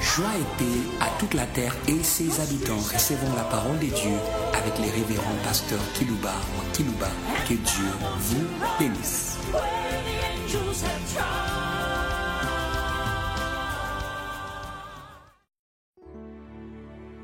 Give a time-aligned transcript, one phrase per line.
[0.00, 2.76] Joie et paix à toute la terre et ses habitants.
[2.76, 4.16] Recevons la parole de Dieu
[4.52, 7.08] avec les révérends pasteurs Kilouba ou Kilouba.
[7.48, 7.86] Que Dieu
[8.18, 8.44] vous
[8.78, 9.38] bénisse.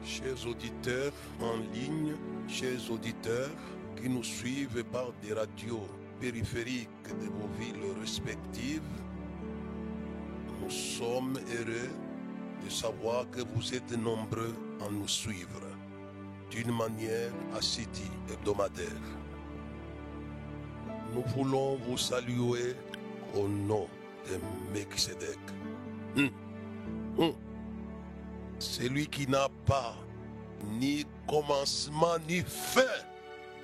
[0.05, 2.15] Chers auditeurs en ligne,
[2.49, 3.51] chers auditeurs
[4.01, 5.89] qui nous suivent par des radios
[6.21, 8.83] périphériques de vos villes respectives,
[10.63, 11.91] nous sommes heureux
[12.65, 15.61] de savoir que vous êtes nombreux à nous suivre
[16.51, 18.87] d'une manière assidue hebdomadaire.
[21.15, 22.75] Nous voulons vous saluer
[23.35, 23.87] au nom
[24.27, 24.41] de
[24.73, 25.39] Melchizedek.
[26.17, 26.31] Hum.
[27.19, 27.33] Hum.
[28.59, 29.95] Celui qui n'a pas
[30.79, 32.83] ni commencement ni fin.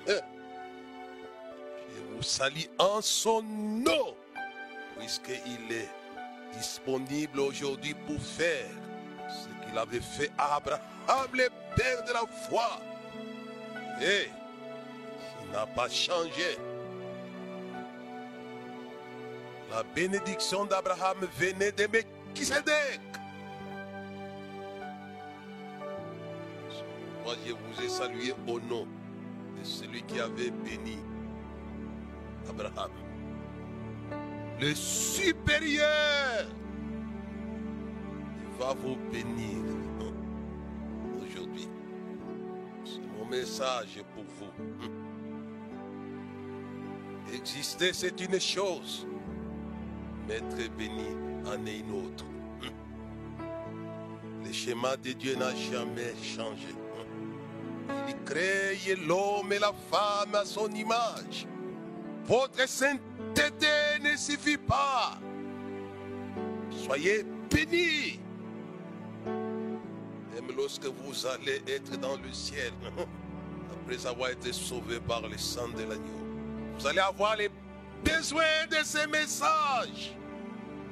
[0.07, 0.19] Hein?
[1.93, 4.15] Je vous salue en son nom,
[4.97, 5.89] puisqu'il est
[6.57, 8.69] disponible aujourd'hui pour faire
[9.29, 12.79] ce qu'il avait fait à Abraham, le père de la foi.
[14.01, 14.29] Et
[15.43, 16.57] il n'a pas changé.
[19.71, 23.01] La bénédiction d'Abraham venait de Melchizedek.
[27.23, 28.85] Moi, je vous ai salué au nom
[29.57, 30.97] de celui qui avait béni
[32.49, 32.91] Abraham.
[34.59, 36.45] Le supérieur
[38.59, 39.63] va vous bénir
[41.21, 41.67] aujourd'hui.
[42.85, 44.51] C'est mon message pour vous.
[47.33, 49.07] Exister, c'est une chose.
[50.27, 51.09] M'être béni
[51.45, 52.25] en est une autre.
[54.45, 56.67] Le schéma de Dieu n'a jamais changé.
[58.07, 61.47] Il crée l'homme et la femme à son image.
[62.25, 65.19] Votre sainteté ne suffit pas.
[66.71, 68.19] Soyez bénis.
[69.25, 72.73] Même lorsque vous allez être dans le ciel,
[73.71, 76.23] après avoir été sauvé par le sang de l'agneau,
[76.77, 77.49] vous allez avoir les
[78.03, 80.15] besoins de ces messages.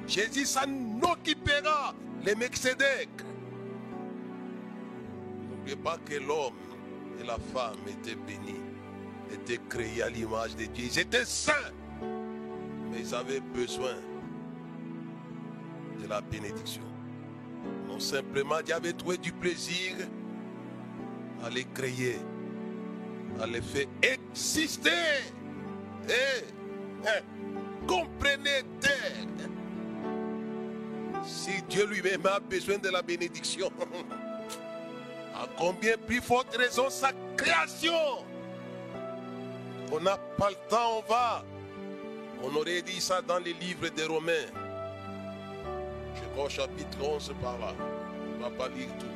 [0.06, 3.08] Jésus s'en occupera, les Melchizedek.
[5.50, 6.54] N'oubliez pas que l'homme
[7.20, 8.60] et la femme étaient bénis,
[9.32, 10.86] étaient créés à l'image de Dieu.
[10.86, 11.52] Ils étaient saints,
[12.90, 13.94] mais ils avaient besoin
[16.02, 16.82] de la bénédiction.
[17.88, 19.96] Non simplement, Dieu avait trouvé du plaisir
[21.44, 22.18] à les créer,
[23.40, 24.90] à les faire exister.
[26.08, 27.22] Et hein,
[27.86, 28.62] comprenez
[31.24, 33.70] si Dieu lui-même a besoin de la bénédiction,
[35.34, 38.24] à combien plus forte raison sa création?
[39.94, 41.44] On n'a pas le temps, on va.
[42.42, 44.48] On aurait dit ça dans les livres des Romains.
[46.14, 47.74] Je crois au chapitre 11 par là.
[47.78, 49.06] On ne va pas lire tout.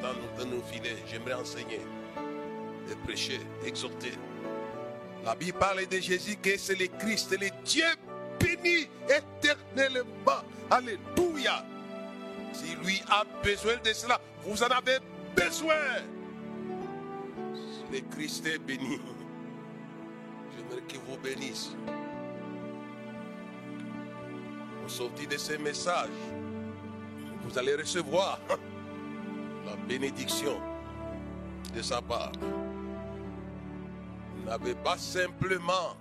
[0.00, 1.80] Dans dans nos filets, j'aimerais enseigner,
[2.90, 4.12] et prêcher, exhorter.
[5.24, 7.84] La Bible parle de Jésus que c'est le Christ, le Dieu
[8.38, 10.44] béni éternellement.
[10.70, 11.64] Alléluia.
[12.52, 14.98] Si lui a besoin de cela, vous en avez
[15.34, 15.74] besoin.
[17.90, 19.00] Le Christ est béni,
[20.88, 21.70] qu'il vous bénisse.
[24.84, 26.08] Au sortir de ces messages,
[27.44, 28.38] vous allez recevoir
[29.66, 30.60] la bénédiction
[31.74, 32.32] de sa part.
[34.36, 35.96] Vous n'avez pas simplement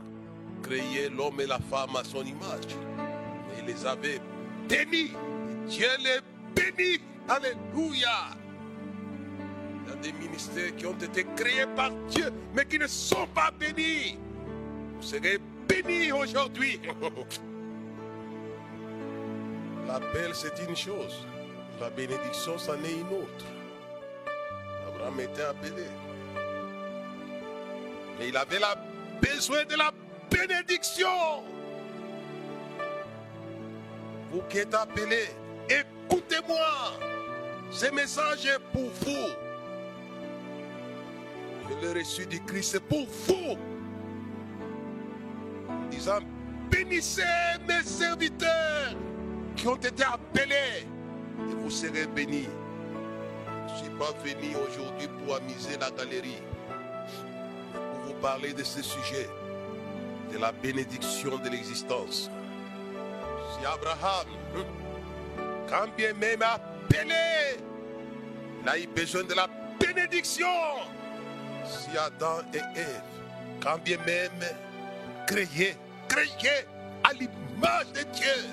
[0.62, 4.19] créé l'homme et la femme à son image, mais il les avait
[4.68, 5.12] bénis.
[5.68, 6.19] Dieu les
[6.56, 7.02] bénit.
[7.28, 8.35] Alléluia.
[9.85, 13.28] Il y a des ministères qui ont été créés par Dieu, mais qui ne sont
[13.34, 14.18] pas bénis.
[15.03, 15.38] Vous serez
[15.68, 16.80] bénis aujourd'hui.
[19.86, 21.28] L'appel, c'est une chose.
[21.81, 23.46] La bénédiction, c'en est une autre.
[24.88, 25.84] Abraham était appelé.
[28.18, 28.78] Mais il avait la
[29.22, 29.91] besoin de la
[30.31, 31.44] bénédiction.
[34.32, 35.28] Vous qui êtes appelés,
[35.67, 36.94] écoutez-moi.
[37.72, 39.28] Ce message est pour vous.
[41.70, 43.72] Je l'ai reçu du Christ, pour vous.
[45.93, 46.19] Disant,
[46.72, 47.22] bénissez
[47.67, 48.95] mes serviteurs
[49.55, 50.87] qui ont été appelés
[51.40, 52.49] et vous serez bénis.
[53.67, 56.41] Je ne suis pas venu aujourd'hui pour amuser la galerie,
[57.73, 59.29] pour vous parler de ce sujet,
[60.31, 62.29] de la bénédiction de l'existence.
[63.51, 64.28] Si Abraham,
[65.69, 67.59] quand bien même appelé,
[68.63, 69.47] il a eu besoin de la
[69.79, 70.47] bénédiction.
[71.66, 73.01] Si Adam et Ève,
[73.61, 74.31] quand bien même
[75.28, 75.78] créés,
[76.08, 76.66] créés
[77.03, 78.50] à l'image de Dieu.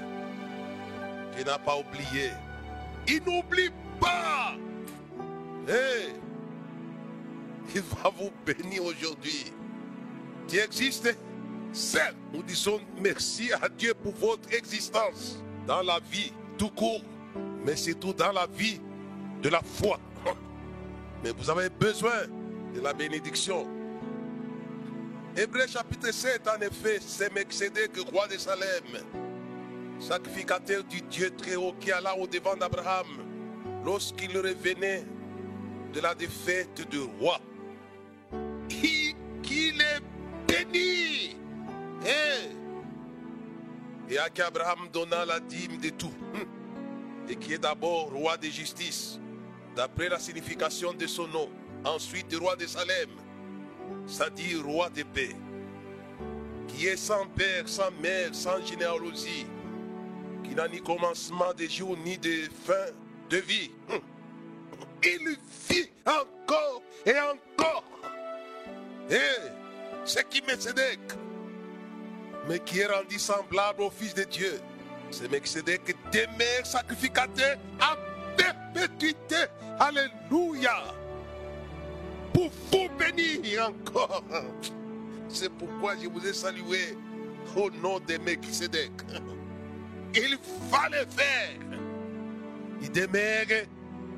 [1.34, 2.30] Dieu n'a pas oublié.
[3.06, 3.70] Il n'oublie
[4.00, 4.54] pas.
[7.74, 9.52] Il va vous bénir aujourd'hui.
[10.48, 11.16] Dieu existe.
[11.72, 15.38] Certes, nous disons merci à Dieu pour votre existence
[15.68, 17.02] dans la vie tout court,
[17.64, 18.80] mais surtout dans la vie
[19.40, 20.00] de la foi.
[21.22, 22.26] Mais vous avez besoin
[22.74, 23.68] de la bénédiction.
[25.36, 27.30] Hébreu chapitre 7, en effet, c'est
[27.92, 28.84] que roi de Salem,
[30.00, 33.06] sacrificateur du Dieu très haut qui alla au devant d'Abraham
[33.84, 35.04] lorsqu'il revenait
[35.92, 37.40] de la défaite du roi.
[38.68, 40.00] Qu'il est
[40.48, 41.36] béni.
[44.08, 46.12] Et à qui Abraham donna la dîme de tout.
[47.28, 49.20] Et qui est d'abord roi de justice,
[49.76, 51.48] d'après la signification de son nom.
[51.84, 53.10] Ensuite, roi de Salem,
[54.10, 55.36] c'est-à-dire roi de paix.
[56.68, 59.46] Qui est sans père, sans mère, sans généalogie.
[60.44, 62.86] Qui n'a ni commencement de jour ni de fin
[63.30, 63.70] de vie.
[65.02, 65.36] Il
[65.68, 67.84] vit encore et encore.
[69.08, 69.16] Et
[70.04, 71.00] ce qui Mécédek,
[72.48, 74.60] mais qui est rendu semblable au Fils de Dieu.
[75.10, 77.96] C'est Mécédek demeure sacrificateur à
[78.36, 79.46] perpétuité.
[79.78, 80.99] Alléluia.
[82.32, 84.24] Pour vous bénir encore.
[85.28, 86.96] C'est pourquoi je vous ai salué
[87.56, 88.92] au nom de Mécédek.
[90.14, 90.38] Il
[90.70, 91.60] fallait faire.
[92.82, 93.66] Il demeure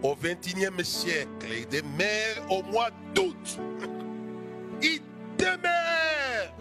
[0.03, 1.49] au 21e siècle.
[1.51, 3.59] Il demeure au mois d'août.
[4.83, 5.01] Il
[5.37, 6.55] demeure.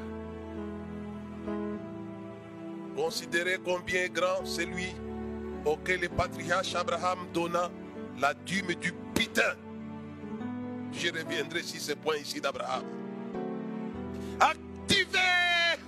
[2.96, 4.94] Considérez combien grand celui
[5.66, 7.72] auquel le patriarche Abraham donna
[8.20, 9.56] la dîme du putain.
[10.94, 12.84] Je reviendrai sur ce point ici d'Abraham.
[14.40, 15.20] Activez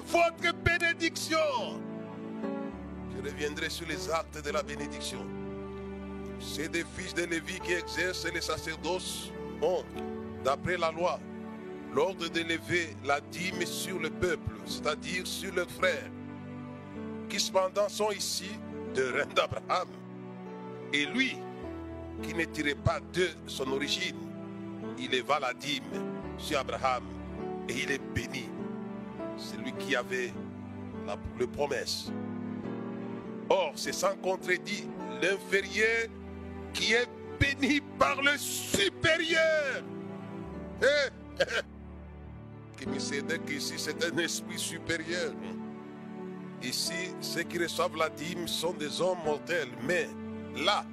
[0.08, 1.38] votre bénédiction.
[3.16, 5.26] Je reviendrai sur les actes de la bénédiction.
[6.40, 9.84] C'est des fils de Lévi qui exercent les sacerdoces ont,
[10.44, 11.20] d'après la loi,
[11.94, 16.10] l'ordre d'élever la dîme sur le peuple, c'est-à-dire sur leurs frères,
[17.30, 18.50] qui cependant sont ici
[18.96, 19.88] de reine d'Abraham.
[20.92, 21.38] Et lui,
[22.22, 24.18] qui ne tirait pas de son origine,
[24.98, 25.84] il éleva la dîme
[26.38, 27.04] sur Abraham
[27.70, 28.50] et il est béni.
[29.38, 30.34] C'est lui qui avait
[31.06, 31.18] la,
[31.48, 32.12] promesse.
[33.50, 34.88] Or, c'est sans contredit
[35.22, 36.08] l'inférieur
[36.74, 37.08] qui est
[37.40, 39.84] béni par le supérieur.
[40.82, 41.44] Eh,
[42.78, 45.34] qui me sait qu'ici c'est un esprit supérieur.
[46.62, 50.08] Ici, ceux qui reçoivent la dîme sont des hommes mortels, mais
[50.56, 50.86] là,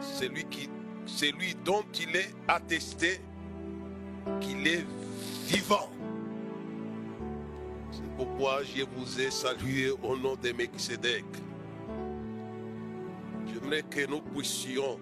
[0.00, 0.68] c'est lui qui,
[1.16, 3.20] c'est lui dont il est attesté
[4.40, 4.86] qu'il est
[5.46, 5.90] vivant.
[7.90, 11.24] C'est pourquoi je vous ai salué au nom de Melchizedek.
[13.46, 14.98] J'aimerais que nous puissions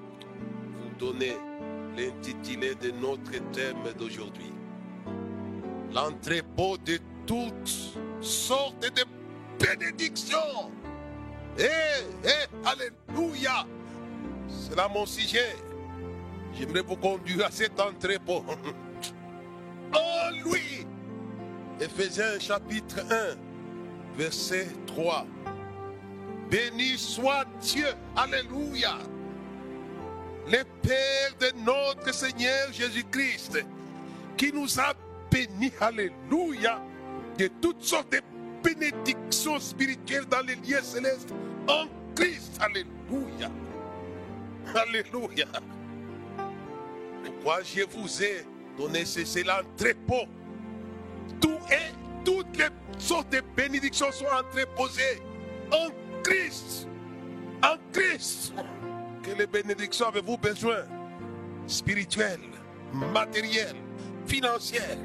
[0.80, 1.36] vous donner
[1.96, 4.52] l'intitulé de notre thème d'aujourd'hui.
[5.92, 9.04] L'entrepôt de toutes sortes de
[9.64, 10.70] bénédictions.
[11.58, 11.64] Eh,
[12.24, 13.66] eh, alléluia.
[14.48, 15.67] C'est là mon sujet.
[16.58, 18.44] J'aimerais vous conduire à cet entrepôt.
[19.94, 20.86] Oh, lui.
[21.80, 25.26] Éphésiens chapitre 1, verset 3.
[26.50, 27.86] Béni soit Dieu.
[28.14, 28.98] Alléluia.
[30.46, 33.64] Le Père de notre Seigneur Jésus-Christ,
[34.36, 34.92] qui nous a
[35.30, 36.82] bénis, Alléluia,
[37.38, 38.20] de toutes sortes de
[38.62, 41.32] bénédictions spirituelles dans les lieux célestes
[41.66, 42.60] en Christ.
[42.60, 43.50] Alléluia.
[44.74, 45.46] Alléluia.
[47.24, 48.44] Pourquoi je vous ai
[48.76, 50.28] donné c'est l'entrepôt.
[51.40, 51.94] Tout et
[52.24, 55.22] toutes les sortes de bénédictions sont entreposées
[55.72, 55.88] en
[56.22, 56.88] Christ.
[57.62, 58.52] En Christ.
[59.22, 60.84] Quelles bénédictions avez-vous besoin?
[61.66, 62.38] Spirituelles,
[62.92, 63.76] matérielles,
[64.26, 64.96] financières.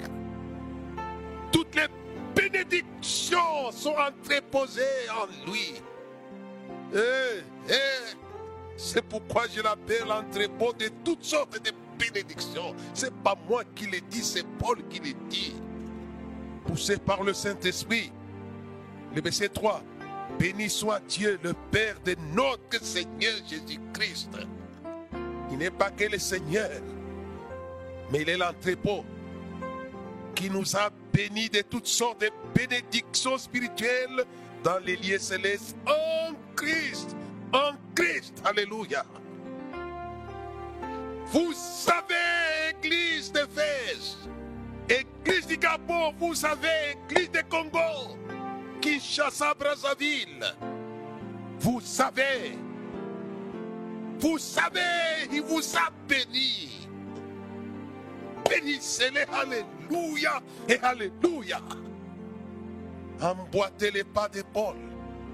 [1.52, 1.88] Toutes les
[2.36, 5.74] bénédictions sont entreposées en lui.
[6.94, 8.16] Eh, eh,
[8.78, 11.72] c'est pourquoi je l'appelle l'entrepôt de toutes sortes de
[12.94, 15.56] C'est pas moi qui le dis, c'est Paul qui le dit.
[16.66, 18.12] Poussé par le Saint-Esprit.
[19.16, 19.84] Le verset 3.
[20.40, 24.30] Béni soit Dieu, le Père de notre Seigneur Jésus-Christ.
[25.52, 26.72] Il n'est pas que le Seigneur,
[28.12, 29.06] mais il est l'entrepôt
[30.34, 34.26] qui nous a bénis de toutes sortes de bénédictions spirituelles
[34.64, 37.16] dans les lieux célestes en Christ.
[37.54, 38.42] En Christ.
[38.44, 39.06] Alléluia.
[41.34, 44.18] Vous savez, Église d'Éphèse,
[44.88, 48.16] Église du Gabon, vous savez, Église de Congo,
[48.80, 50.46] Kinshasa, Brazzaville.
[51.60, 52.56] Vous savez,
[54.20, 56.88] vous savez, il vous a béni.
[58.48, 61.62] Bénissez-les, Alléluia et Alléluia.
[63.20, 64.76] Emboîtez les pas de Paul.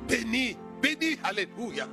[0.07, 1.89] Béni, béni, Alléluia.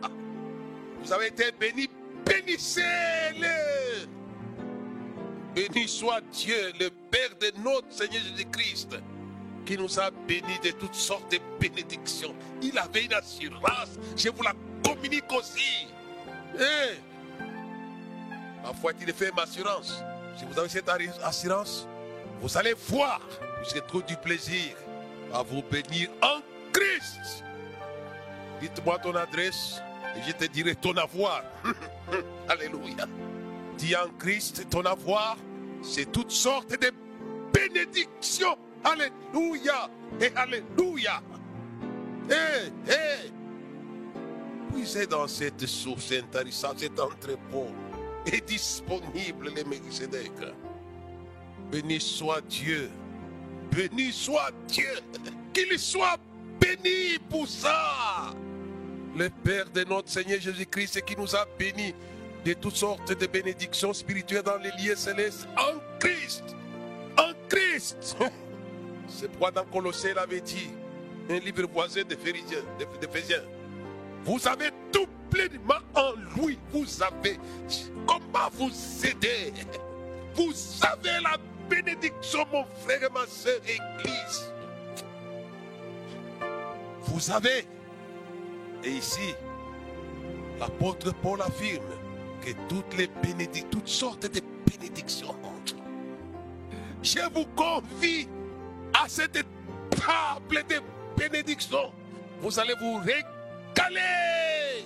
[1.02, 1.88] Vous avez été béni,
[2.24, 3.85] bénissez-les.
[5.56, 8.90] Béni soit Dieu, le Père de notre Seigneur Jésus-Christ,
[9.64, 12.34] qui nous a bénis de toutes sortes de bénédictions.
[12.60, 14.52] Il avait une assurance, je vous la
[14.84, 15.86] communique aussi.
[16.60, 16.98] Eh,
[18.62, 20.02] Ma foi est une ferme assurance?
[20.36, 20.90] Si vous avez cette
[21.24, 21.88] assurance,
[22.42, 23.22] vous allez voir,
[23.72, 24.76] j'ai trop du plaisir
[25.32, 27.44] à vous bénir en Christ.
[28.60, 29.80] Dites-moi ton adresse
[30.16, 31.42] et je te dirai ton avoir.
[32.48, 33.06] Alléluia.
[33.78, 35.36] Dis en Christ ton avoir,
[35.82, 36.90] c'est toutes sortes de
[37.52, 38.56] bénédictions.
[38.84, 39.90] Alléluia
[40.20, 41.22] et Alléluia.
[42.30, 43.30] Eh, eh.
[44.72, 47.68] Puisez dans cette source intéressante, cet entrepôt
[48.26, 50.32] est disponible, les Melchizedek.
[51.70, 52.90] Béni soit Dieu.
[53.70, 54.88] Béni soit Dieu.
[55.52, 56.18] Qu'il soit
[56.60, 58.34] béni pour ça.
[59.16, 61.94] Le Père de notre Seigneur Jésus-Christ qui nous a bénis
[62.54, 66.44] de toutes sortes de bénédictions spirituelles dans les lieux célestes en Christ.
[67.18, 68.16] En Christ.
[69.08, 70.70] C'est pourquoi dans Colossiens, il avait dit,
[71.28, 73.42] un livre voisin d'Éphésiens,
[74.24, 76.58] vous avez tout pleinement en lui.
[76.72, 77.38] Vous avez
[78.06, 78.70] comment vous
[79.04, 79.52] aider?
[80.34, 81.36] Vous avez la
[81.68, 84.52] bénédiction, mon frère et ma soeur, Église.
[87.02, 87.66] Vous avez,
[88.84, 89.34] et ici,
[90.60, 91.95] l'apôtre Paul affirme
[92.68, 95.34] toutes les bénédictions, toutes sortes de bénédictions,
[97.06, 98.26] je vous convie
[98.92, 99.44] à cette
[99.90, 100.80] table de
[101.16, 101.92] bénédictions.
[102.40, 104.84] Vous allez vous régaler.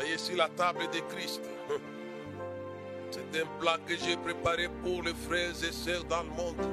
[0.00, 1.42] Et, sur la table de Christ.
[3.10, 6.68] C'est un plat que j'ai préparé pour les frères et sœurs dans le monde.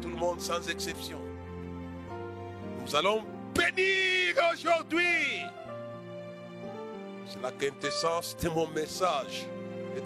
[0.00, 1.20] Tout le monde sans exception.
[2.80, 5.42] Nous allons bénir aujourd'hui.
[7.28, 9.46] C'est la quintessence de mon message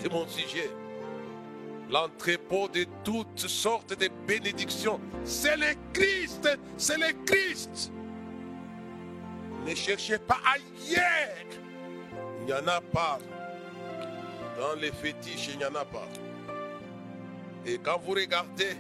[0.02, 0.70] de mon sujet.
[1.90, 5.00] L'entrepôt de toutes sortes de bénédictions.
[5.24, 6.48] C'est le Christ.
[6.76, 7.92] C'est le Christ.
[9.66, 11.46] Ne cherchez pas ailleurs.
[12.40, 13.18] Il n'y en a pas.
[14.58, 16.08] Dans les fétiches, il n'y en a pas.
[17.66, 18.76] Et quand vous regardez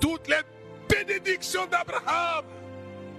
[0.00, 0.42] toutes les
[0.88, 2.44] bénédictions d'Abraham,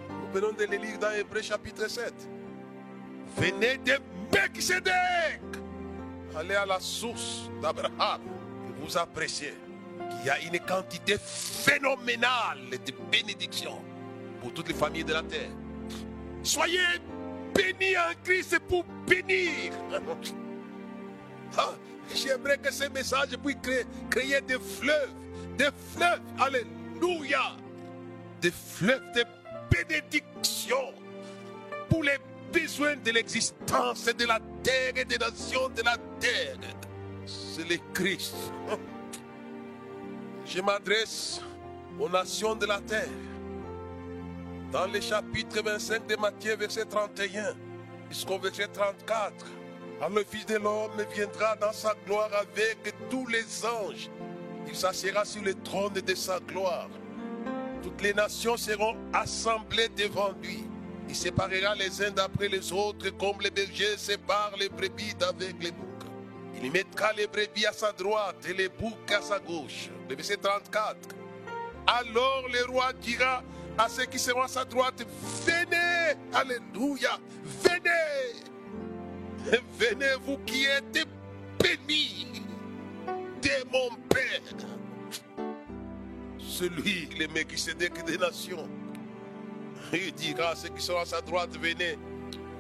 [0.10, 2.14] nous venons de les lire dans Hébreu chapitre 7.
[3.38, 3.98] Venez de
[6.36, 8.22] Allez à la source d'Abraham
[8.68, 9.54] que vous appréciez.
[10.22, 13.82] Il y a une quantité phénoménale de bénédictions
[14.40, 15.52] pour toutes les familles de la terre.
[16.44, 16.80] Soyez
[17.54, 19.74] bénis en Christ pour bénir.
[21.58, 21.74] Ah,
[22.16, 25.12] J'aimerais que ce message puisse créer, créer des fleuves,
[25.58, 27.58] des fleuves, alléluia,
[28.42, 29.24] des fleuves de
[29.70, 30.94] bénédiction
[31.90, 32.18] pour les
[32.52, 36.58] besoins de l'existence de la terre et des nations de la terre.
[37.26, 38.36] C'est le Christ.
[40.46, 41.42] Je m'adresse
[42.00, 43.08] aux nations de la terre.
[44.72, 47.56] Dans le chapitre 25 de Matthieu, verset 31
[48.12, 49.34] jusqu'au verset 34.
[49.98, 54.10] Alors le Fils de l'homme viendra dans sa gloire avec tous les anges.
[54.68, 56.90] Il s'assiera sur le trône de sa gloire.
[57.82, 60.66] Toutes les nations seront assemblées devant lui.
[61.12, 65.72] Il séparera les uns d'après les autres comme les bergers séparent les brebis d'avec les
[65.72, 66.06] boucs.
[66.64, 69.90] Il mettra les brebis à sa droite et les boucs à sa gauche.
[70.08, 70.96] Le verset 34.
[71.86, 73.44] Alors le roi dira
[73.78, 75.06] à ceux qui seront à sa droite,
[75.46, 77.20] venez, alléluia,
[77.62, 81.06] venez, venez vous qui êtes
[81.62, 82.42] bénis
[83.42, 84.66] de mon Père.
[86.40, 88.70] Celui, le Melchizedek des nations,
[89.94, 91.98] il dira à ceux qui seront à sa droite, venez,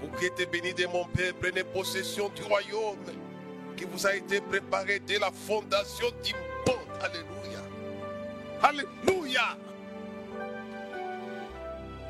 [0.01, 2.97] vous qui êtes bénis de mon Père, prenez possession du royaume
[3.77, 6.33] qui vous a été préparé dès la fondation du
[6.67, 6.79] monde.
[7.01, 7.61] Alléluia.
[8.61, 9.57] Alléluia.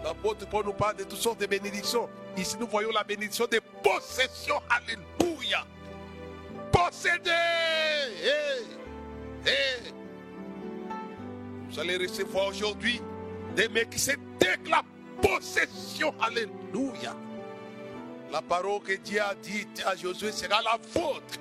[0.03, 2.09] L'apôtre Paul nous parle de toutes sortes de bénédictions.
[2.35, 4.55] Ici, nous voyons la bénédiction de possession.
[4.69, 5.63] Alléluia.
[6.71, 7.29] Posséder.
[8.23, 9.93] Eh, eh.
[11.69, 12.99] Vous allez recevoir aujourd'hui
[13.55, 14.11] des mecs qui se
[14.69, 14.83] la
[15.21, 16.13] possession.
[16.21, 17.15] Alléluia.
[18.31, 21.39] La parole que Dieu a dite à Josué sera la vôtre.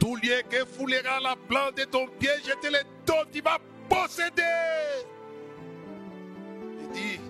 [0.00, 3.58] Tout lieu que foulera la plante de ton pied, je te le donne, tu vas
[3.88, 4.42] posséder.
[6.80, 7.20] Il dit,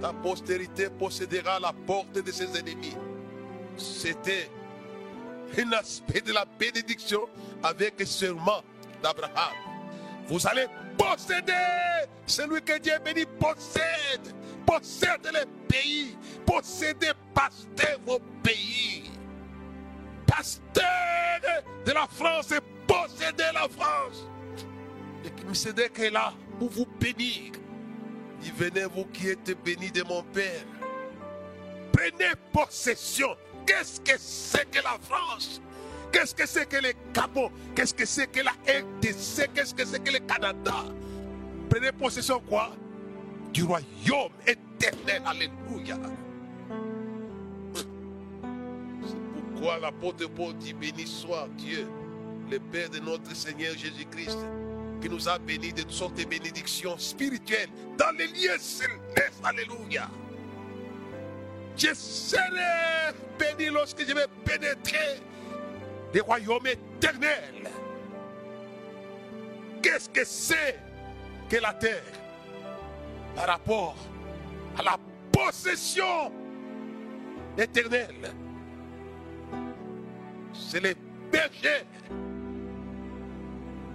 [0.00, 2.96] ta postérité possédera la porte de ses ennemis.
[3.76, 4.50] C'était
[5.58, 7.28] un aspect de la bénédiction
[7.62, 8.62] avec serment
[9.02, 9.71] d'Abraham.
[10.32, 11.52] Vous allez posséder
[12.24, 14.34] celui que Dieu bénit, possède,
[14.64, 19.10] possède les pays, possédez, pasteur vos pays.
[20.26, 21.52] Pasteur
[21.84, 22.48] de la France,
[22.86, 24.26] possédez la France.
[25.22, 27.52] Et Misedek est là pour vous bénir.
[28.42, 30.64] Il venez vous qui êtes bénis de mon Père.
[31.92, 33.36] Prenez possession.
[33.66, 35.60] Qu'est-ce que c'est que la France?
[36.12, 40.04] Qu'est-ce que c'est que le Gabon Qu'est-ce que c'est que la RDC Qu'est-ce que c'est
[40.04, 40.84] que le Canada?
[41.70, 42.70] Prenez possession quoi?
[43.52, 45.22] Du royaume éternel.
[45.24, 45.98] Alléluia.
[47.74, 49.16] C'est
[49.52, 51.88] pourquoi l'apôtre Paul dit béni soit Dieu,
[52.50, 54.38] le Père de notre Seigneur Jésus-Christ,
[55.00, 59.40] qui nous a bénis de toutes sortes de bénédictions spirituelles dans les lieux célestes.
[59.42, 60.10] Alléluia.
[61.76, 65.20] Je serai béni lorsque je vais pénétrer
[66.12, 67.70] des royaumes éternels.
[69.82, 70.78] Qu'est-ce que c'est
[71.48, 72.02] que la terre
[73.34, 73.96] par rapport
[74.78, 74.98] à la
[75.32, 76.32] possession
[77.56, 78.34] éternelle?
[80.52, 80.94] C'est les
[81.30, 81.86] bergers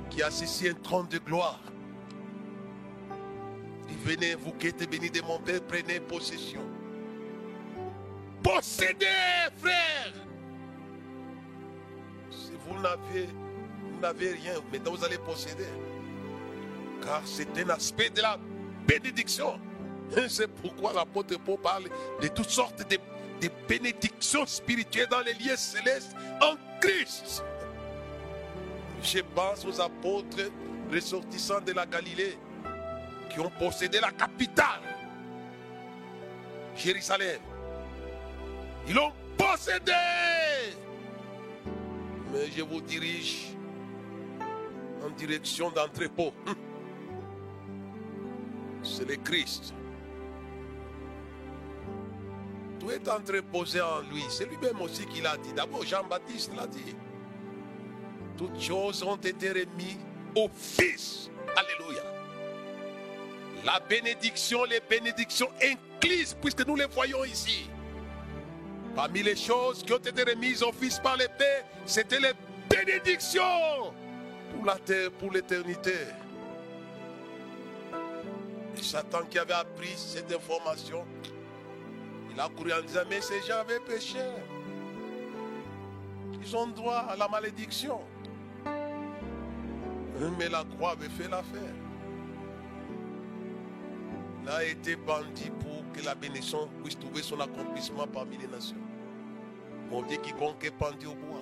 [0.09, 1.61] qui assistent un trône de gloire.
[4.03, 6.61] Venez, vous qui êtes bénis de mon Père, prenez possession.
[8.41, 9.05] Possédez,
[9.57, 10.26] frère.
[12.67, 15.67] Vous n'avez, rien, maintenant vous allez posséder.
[17.03, 18.37] Car c'est un aspect de la
[18.87, 19.59] bénédiction.
[20.29, 21.85] C'est pourquoi l'apôtre Paul parle
[22.21, 22.97] de toutes sortes de,
[23.41, 27.43] de bénédictions spirituelles dans les lieux célestes en Christ.
[29.03, 30.51] Je pense aux apôtres
[30.91, 32.37] ressortissants de la Galilée
[33.29, 34.81] qui ont possédé la capitale,
[36.75, 37.39] Jérusalem.
[38.87, 39.91] Ils l'ont possédé.
[42.45, 43.47] Je vous dirige
[45.03, 46.33] en direction d'entrepôt.
[48.83, 49.73] C'est le Christ.
[52.79, 54.23] Tout est entreposé en lui.
[54.29, 55.53] C'est lui-même aussi qui l'a dit.
[55.53, 56.95] D'abord, Jean-Baptiste l'a dit.
[58.37, 59.97] Toutes choses ont été remises
[60.35, 61.29] au Fils.
[61.55, 62.03] Alléluia.
[63.65, 67.69] La bénédiction, les bénédictions incluses, puisque nous les voyons ici.
[68.97, 72.31] Parmi les choses qui ont été remises au Fils par Pères, c'était les
[72.67, 73.93] bénédictions
[74.55, 75.93] pour la terre, pour l'éternité.
[78.75, 81.05] Et Satan qui avait appris cette information,
[82.31, 84.17] il a couru en disant, mais ces gens avaient péché.
[86.41, 87.99] Ils ont droit à la malédiction.
[90.39, 91.75] Mais la croix avait fait l'affaire.
[94.41, 98.86] Il a été bandit pour que la bénédiction puisse trouver son accomplissement parmi les nations.
[99.89, 101.41] Mon Dieu, quiconque est pendu au bois.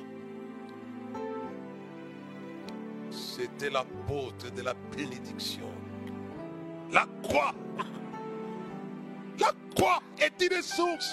[3.09, 5.69] C'était l'apôtre de la bénédiction.
[6.91, 7.53] La croix.
[9.39, 11.11] La croix est une source.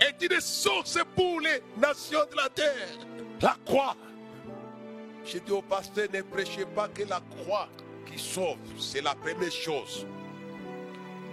[0.00, 2.98] Est une source pour les nations de la terre.
[3.40, 3.96] La croix.
[5.24, 7.68] J'ai dit au pasteur, ne prêchez pas que la croix
[8.06, 8.56] qui sauve.
[8.78, 10.06] C'est la première chose.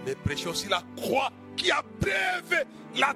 [0.04, 3.14] Mais prêchez aussi la croix qui abrève la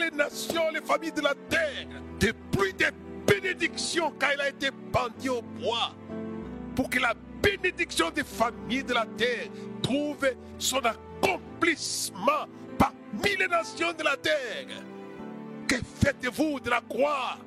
[0.00, 1.86] les nations, les familles de la terre.
[2.18, 2.86] Des pluies de
[3.26, 5.94] bénédictions quand il a été pendu au bois.
[6.74, 9.48] Pour que la bénédiction des familles de la terre
[9.82, 12.46] trouve son accomplissement
[12.78, 14.66] parmi les nations de la terre.
[15.66, 17.38] Que faites-vous de la croix?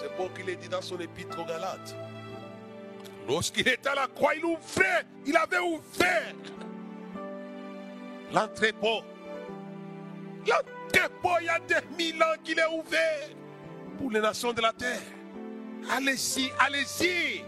[0.00, 1.94] C'est pour qu'il ait dit dans son épître aux Galates.
[3.28, 6.34] Lorsqu'il était à la croix, il ouvrait, il avait ouvert
[8.32, 9.02] l'entrepôt.
[10.46, 13.28] L'entrepôt, il y a des mille ans qu'il est ouvert
[13.98, 15.00] pour les nations de la terre.
[15.90, 17.44] Allez-y, allez-y.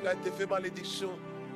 [0.00, 1.10] Il a été fait malédiction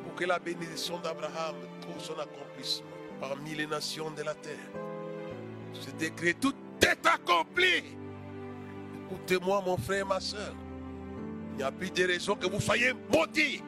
[0.05, 2.87] pour que la bénédiction d'Abraham trouve son accomplissement
[3.21, 4.55] parmi les nations de la terre.
[5.73, 7.85] Ce décret, tout est accompli.
[9.07, 10.55] Écoutez-moi, mon frère et ma soeur.
[11.53, 13.62] Il n'y a plus de raison que vous soyez maudits.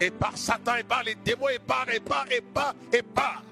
[0.00, 3.42] Et par Satan, et par les démons, et par, et par, et par, et par.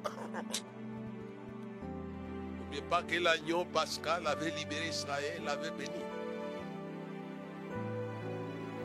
[2.59, 5.91] N'oubliez pas que l'agneau pascal avait libéré Israël, l'avait béni.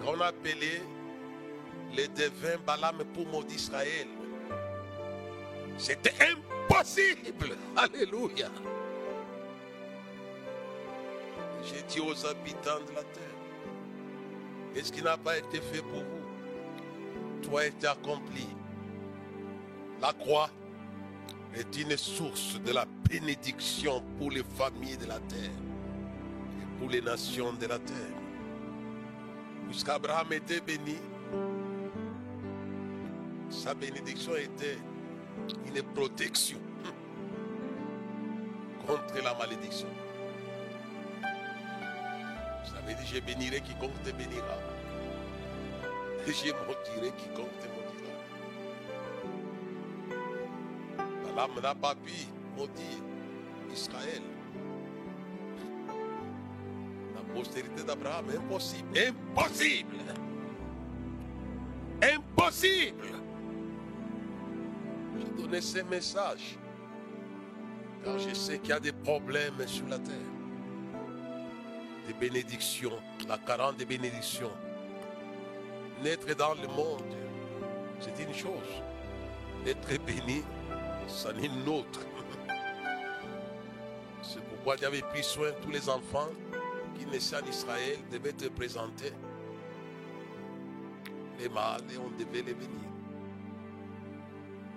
[0.03, 0.81] Quand on appelait
[1.95, 4.07] les devins Balaam pour maudire Israël,
[5.77, 7.55] c'était impossible.
[7.75, 8.49] Alléluia.
[11.63, 13.38] J'ai dit aux habitants de la terre,
[14.73, 17.41] qu'est-ce qui n'a pas été fait pour vous?
[17.41, 18.47] Toi été accompli.
[20.01, 20.49] La croix
[21.55, 25.49] est une source de la bénédiction pour les familles de la terre
[26.62, 27.95] et pour les nations de la terre.
[29.67, 30.97] Puisqu'Abraham était béni,
[33.49, 34.77] sa bénédiction était
[35.65, 36.59] une protection
[38.85, 39.88] contre la malédiction.
[41.21, 44.57] Vous avez dit, je bénirai quiconque te bénira.
[46.27, 47.78] Et je maudirai quiconque te
[51.39, 51.47] maudira.
[51.47, 52.12] Balaam n'a pas pu
[52.58, 53.04] maudire
[53.71, 54.21] Israël.
[57.15, 58.97] La postérité d'Abraham, impossible.
[58.97, 59.97] Impossible.
[62.02, 63.08] Impossible.
[65.17, 66.58] Je donnais ces messages.
[68.04, 70.15] Car je sais qu'il y a des problèmes sur la terre.
[72.08, 72.97] Des bénédictions,
[73.28, 74.52] la carence des bénédictions.
[76.02, 77.13] Naître dans le monde,
[77.99, 78.84] c'est une chose.
[79.67, 80.43] Être béni,
[81.10, 82.00] c'en est une autre.
[84.22, 86.30] C'est pourquoi y avait pris soin tous les enfants
[86.98, 89.13] qui naissaient en Israël devaient être présentés.
[91.39, 92.89] Les mâles, et on devait les bénir.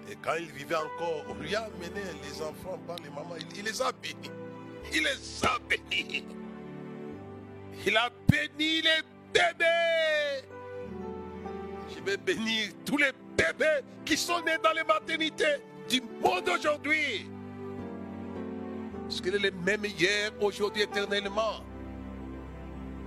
[0.09, 3.37] Et quand il vivait encore, on lui a amené les enfants par les mamans.
[3.39, 4.31] Il, il les a bénis.
[4.93, 6.25] Il les a bénis.
[7.87, 10.47] Il a béni les bébés.
[11.95, 15.61] Je vais bénir tous les bébés qui sont nés dans les maternités
[15.93, 17.27] du monde aujourd'hui.
[19.03, 21.61] Parce qu'il est le même hier, aujourd'hui, éternellement.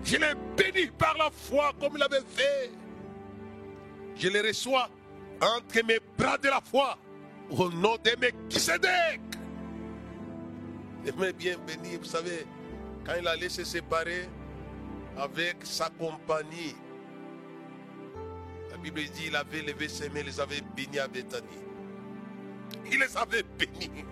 [0.04, 2.70] Je les bénis par la foi comme il avait fait.
[4.16, 4.88] Je les reçois
[5.42, 6.98] entre mes bras de la foi
[7.50, 9.20] au nom de Melchisedec.
[11.06, 12.46] Il m'a bien béni, vous savez,
[13.04, 14.30] quand il allait se séparer
[15.18, 16.76] avec sa compagnie,
[18.72, 21.66] la Bible dit il avait levé ses mains, les avait bénis à Bethanie.
[22.92, 24.06] Il les avait bénis.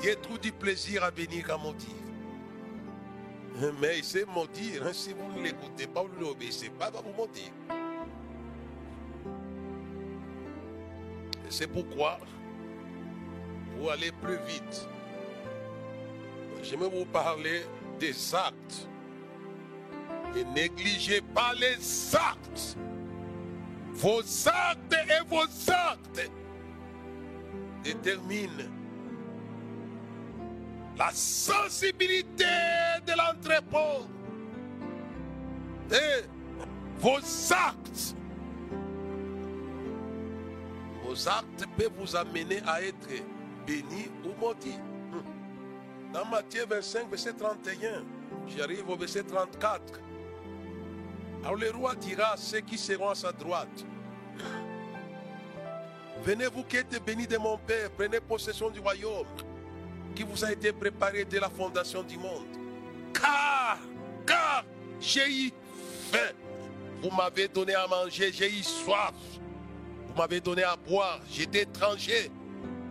[0.00, 1.88] Dieu trouve du plaisir à bénir à maudire.
[3.80, 4.86] Mais il sait maudire.
[4.86, 7.24] hein, Si vous ne l'écoutez pas, vous ne l'obéissez pas, il va vous.
[11.46, 12.18] Et c'est pourquoi,
[13.76, 14.88] pour aller plus vite,
[16.62, 17.62] j'aimerais vous parler
[17.98, 18.88] des actes.
[20.36, 21.76] Et négligez pas les
[22.16, 22.76] actes.
[23.94, 26.30] Vos actes et vos actes
[27.82, 28.70] déterminent
[30.96, 32.44] la sensibilité
[33.06, 34.06] de l'entrepôt.
[35.90, 36.24] Et
[36.98, 37.18] vos
[37.52, 38.16] actes.
[41.04, 43.08] Vos actes peuvent vous amener à être
[43.66, 44.78] béni ou maudit.
[46.12, 48.04] Dans Matthieu 25, verset 31,
[48.56, 50.00] j'arrive au verset 34.
[51.44, 53.84] Alors le roi dira à ceux qui seront à sa droite,
[56.24, 59.26] Venez vous qui êtes bénis de mon Père, prenez possession du royaume
[60.14, 62.46] qui vous a été préparé dès la fondation du monde.
[63.12, 63.78] Car,
[64.26, 64.64] car
[65.00, 65.52] j'ai eu
[66.10, 66.32] faim.
[67.02, 69.12] Vous m'avez donné à manger, j'ai eu soif.
[70.06, 72.30] Vous m'avez donné à boire, j'étais étranger.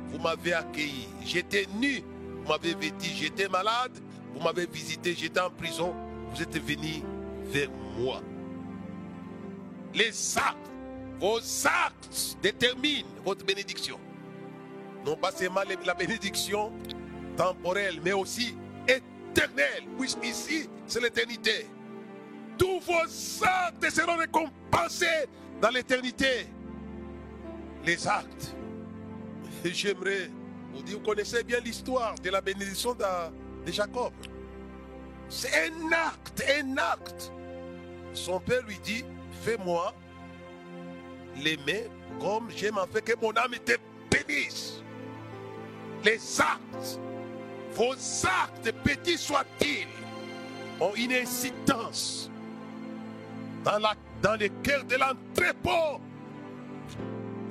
[0.10, 1.08] Vous m'avez accueilli.
[1.26, 2.04] J'étais nu,
[2.44, 3.10] vous m'avez vêtu.
[3.16, 3.98] J'étais malade,
[4.36, 5.16] vous m'avez visité.
[5.18, 5.96] J'étais en prison,
[6.30, 7.02] vous êtes venu
[7.46, 8.22] vers moi.
[9.94, 10.72] Les actes,
[11.20, 14.00] vos actes déterminent votre bénédiction.
[15.06, 16.72] Non pas seulement la bénédiction
[17.36, 18.56] temporelle, mais aussi
[18.88, 19.84] éternelle.
[19.98, 21.68] Puisqu'ici, c'est l'éternité.
[22.58, 25.28] Tous vos actes seront récompensés
[25.62, 26.48] dans l'éternité.
[27.86, 28.56] Les actes.
[29.64, 30.30] J'aimerais
[30.74, 34.12] vous dire, vous connaissez bien l'histoire de la bénédiction de Jacob.
[35.30, 37.32] C'est un acte, un acte.
[38.14, 39.04] Son père lui dit,
[39.44, 39.94] fais-moi
[41.44, 43.74] l'aimer comme j'aime fait que mon âme te
[44.10, 44.82] bénisse.
[46.04, 47.00] Les actes,
[47.74, 47.94] vos
[48.26, 49.88] actes, petits soient-ils,
[50.80, 52.30] ont une incidence
[53.64, 56.02] dans, la, dans le cœur de l'entrepôt.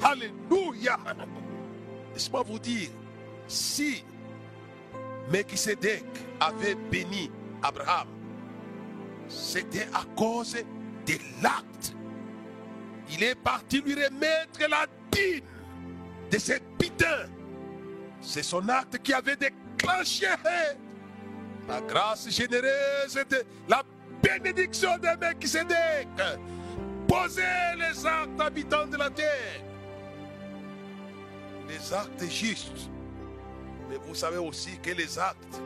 [0.02, 0.98] Alléluia.
[2.12, 2.90] Laisse-moi vous dire,
[3.48, 4.05] si
[5.31, 6.05] Melchisedec
[6.40, 7.31] avait béni
[7.62, 8.09] Abraham,
[9.28, 10.57] c'était à cause
[11.06, 11.94] de l'acte.
[13.10, 15.44] Il est parti lui remettre la dîme
[16.30, 17.26] de cette putain.
[18.20, 20.26] C'est son acte qui avait déclenché
[21.68, 23.82] la grâce généreuse de la
[24.22, 26.08] bénédiction de Melchisedec.
[27.08, 27.42] Posez
[27.76, 29.62] les actes habitants de la terre.
[31.68, 32.88] Les actes justes.
[33.90, 35.60] Mais vous savez aussi que les actes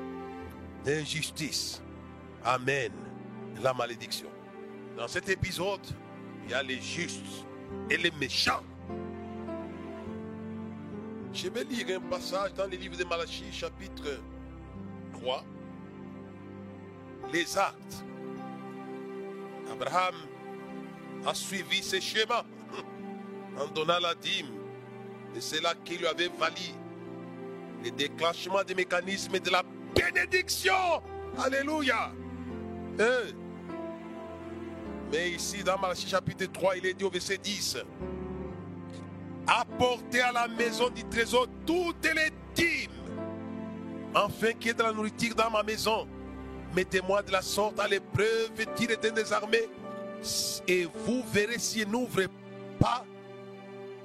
[0.84, 1.80] d'injustice
[2.44, 2.92] amènent
[3.62, 4.28] la malédiction.
[4.96, 5.86] Dans cet épisode,
[6.44, 7.44] il y a les justes
[7.90, 8.62] et les méchants.
[11.34, 14.20] Je vais lire un passage dans le livre de Malachie, chapitre
[15.12, 15.44] 3.
[17.30, 18.04] Les actes.
[19.70, 20.14] Abraham
[21.26, 22.46] a suivi ce schéma
[23.58, 24.46] en donnant la dîme.
[25.36, 26.72] Et c'est là qu'il lui avait valu
[27.84, 29.62] le déclenchement des mécanismes de la
[29.94, 31.02] bénédiction.
[31.36, 32.12] Alléluia.
[35.12, 37.78] Mais ici, dans Malachie chapitre 3, il est dit au verset 10
[39.46, 42.90] Apportez à la maison du trésor toutes les dîmes,
[44.14, 46.08] afin qu'il y ait de la nourriture dans ma maison.
[46.74, 49.68] Mettez-moi de la sorte à l'épreuve, dit l'Éternel des armées,
[50.66, 52.22] et vous verrez s'il n'ouvre
[52.80, 53.04] pas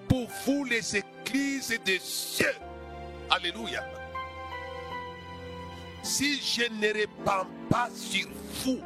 [0.07, 2.53] pour vous les églises des cieux.
[3.29, 3.83] Alléluia.
[6.03, 8.27] Si je ne répands pas sur
[8.63, 8.81] vous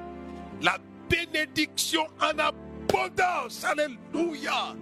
[1.10, 4.76] bénédiction en abondance, Alléluia.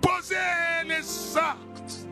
[0.00, 0.34] Posez
[0.86, 2.08] les actes.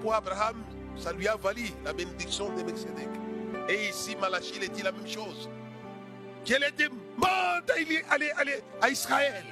[0.00, 0.62] Pour Abraham,
[0.96, 3.08] ça lui a valu la bénédiction de Melchizedek.
[3.68, 5.48] Et ici, Malachie, il dit la même chose.
[6.44, 9.44] Qu'elle demande à, aller, à Israël.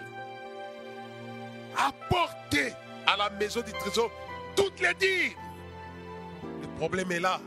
[1.77, 2.73] Apportez
[3.07, 4.11] à la maison du trésor
[4.55, 5.37] toutes les dîmes.
[6.63, 7.41] Le problème est là.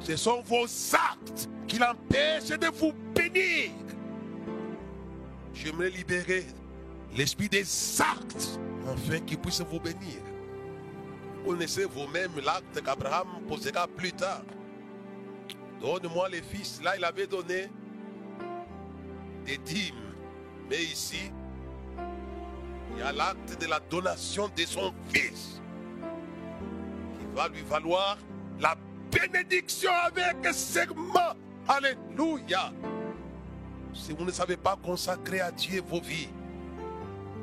[0.00, 3.70] Ce sont vos actes qui l'empêchent de vous bénir.
[5.52, 6.46] J'aimerais libérer
[7.14, 7.64] l'esprit des
[8.00, 8.58] actes
[8.88, 10.22] afin qu'il puisse vous bénir.
[11.44, 14.42] Vous connaissez vous-même l'acte qu'Abraham posera plus tard.
[15.80, 16.80] Donne-moi les fils.
[16.82, 17.70] Là, il avait donné
[19.46, 19.94] des dîmes.
[20.68, 21.30] Mais ici,
[22.92, 25.60] il y a l'acte de la donation de son fils
[27.18, 28.18] qui va lui valoir
[28.60, 28.76] la
[29.10, 31.34] bénédiction avec serment.
[31.68, 32.72] Alléluia.
[33.94, 36.28] Si vous ne savez pas consacrer à Dieu vos vies,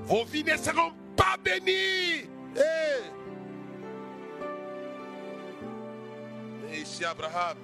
[0.03, 2.29] vos vies ne seront pas bénies.
[2.55, 3.01] Eh.
[6.73, 7.57] Et ici, Abraham,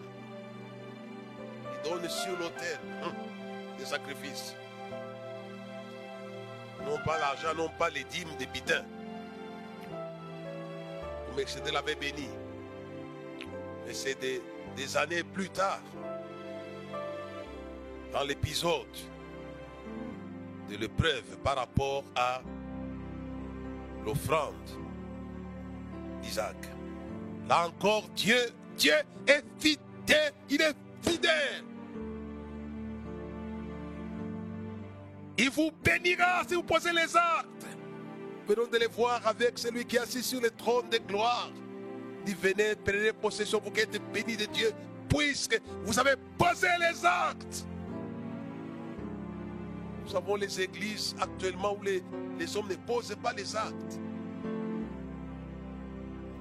[1.66, 3.14] il donne sur l'autel hum,
[3.78, 4.56] des sacrifices.
[6.86, 8.86] Non pas l'argent, non pas les dîmes des bitins.
[11.36, 12.28] Mais c'était l'avait béni.
[13.88, 14.42] Et c'est des,
[14.76, 15.82] des années plus tard,
[18.12, 18.86] dans l'épisode
[20.70, 22.42] de l'épreuve par rapport à
[24.06, 24.54] l'offrande
[26.22, 26.56] d'Isaac.
[27.48, 28.40] Là encore, Dieu,
[28.78, 28.94] Dieu
[29.28, 31.64] est fidèle, il est fidèle.
[35.38, 37.68] Il vous bénira si vous posez les actes.
[38.48, 41.50] Venons de les voir avec celui qui est assis sur le trône de gloire.
[42.26, 44.72] Dit venez, prenez possession pour qu'être béni de Dieu,
[45.10, 47.66] puisque vous avez posé les actes.
[50.06, 52.04] Nous avons les églises actuellement où les,
[52.40, 54.00] les hommes ne posent pas les actes.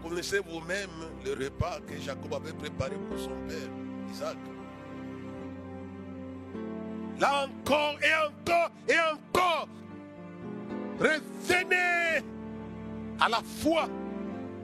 [0.02, 0.90] Vous connaissez vous-même
[1.24, 3.68] le repas que Jacob avait préparé pour son père,
[4.12, 4.36] Isaac.
[7.20, 9.68] Là encore et encore et encore,
[10.98, 12.24] revenez
[13.20, 13.88] à la foi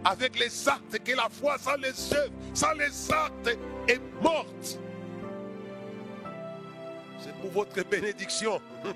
[0.08, 4.78] avec les actes, que la foi sans les œuvres, sans les actes est morte.
[7.20, 8.58] C'est pour votre bénédiction.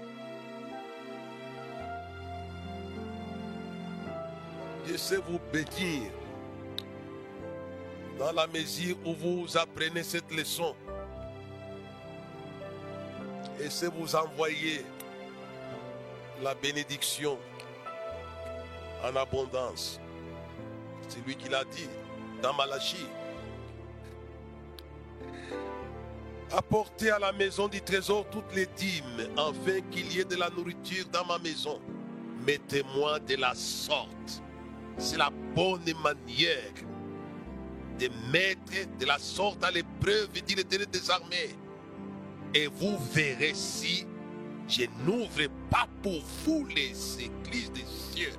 [4.87, 6.11] Dieu sait vous bénir
[8.19, 10.75] dans la mesure où vous apprenez cette leçon.
[13.61, 14.83] Et c'est vous envoyer
[16.43, 17.39] la bénédiction
[19.05, 20.01] en abondance.
[21.13, 21.89] C'est lui qui l'a dit
[22.43, 23.07] dans Malachie.
[26.51, 30.49] Apportez à la maison du trésor toutes les dîmes, afin qu'il y ait de la
[30.49, 31.83] nourriture dans ma maison.
[32.47, 34.43] Mettez-moi de la sorte.
[34.97, 36.73] C'est la bonne manière
[37.99, 41.57] de mettre de la sorte à l'épreuve, dit l'éternel des armées.
[42.55, 44.07] Et vous verrez si
[44.67, 48.33] je n'ouvre pas pour vous les églises des cieux.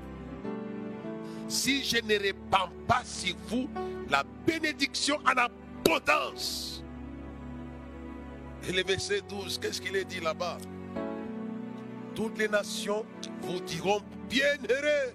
[1.48, 3.70] Si je ne répands pas sur vous
[4.10, 6.84] la bénédiction en abondance.
[8.68, 10.58] Et le verset 12, qu'est-ce qu'il est dit là-bas?
[12.16, 13.06] Toutes les nations
[13.42, 15.14] vous diront bienheureux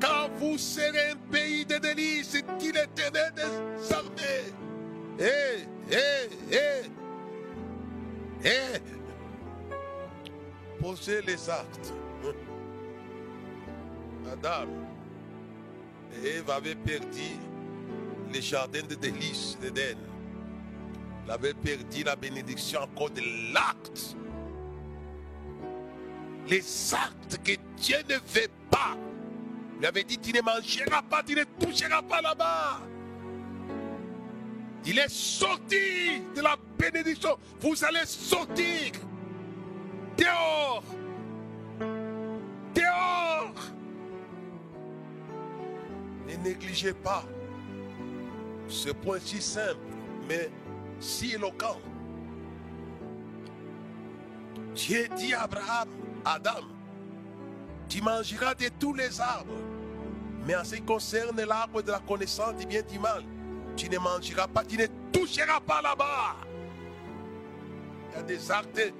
[0.00, 4.52] quand vous serez un pays de délices, dit l'éternel des armées.
[5.18, 6.82] Eh, eh, eh,
[8.44, 8.78] eh.
[10.80, 11.92] Posez les actes.
[14.32, 14.87] Adam et
[16.24, 17.36] Ève avaient perdu
[18.32, 19.98] les jardins de délices d'Éden.
[21.26, 24.16] Il avait perdu la bénédiction encore de l'acte.
[26.48, 28.96] les actes que Dieu ne veut pas.
[29.78, 32.80] Il avait dit, tu ne mangeras pas, tu ne toucheras pas là-bas.
[34.84, 37.36] Il est sorti de la bénédiction.
[37.60, 38.92] Vous allez sortir.
[40.16, 40.82] Dehors.
[46.42, 47.24] Négligez pas
[48.68, 49.76] ce point si simple,
[50.28, 50.50] mais
[51.00, 51.80] si éloquent.
[54.74, 55.88] Dieu dit à Abraham,
[56.24, 56.66] Adam,
[57.88, 59.56] tu mangeras de tous les arbres,
[60.46, 63.24] mais en ce qui concerne l'arbre de la connaissance du bien du mal,
[63.76, 66.36] tu ne mangeras pas, tu ne toucheras pas là-bas.
[68.10, 68.92] Il y a des actes